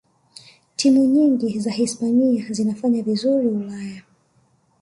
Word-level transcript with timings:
timu 0.75 1.05
nyingi 1.05 1.59
za 1.59 1.71
hispania 1.71 2.45
zinafanya 2.53 3.03
vizuri 3.03 3.47
ulaya 3.47 4.01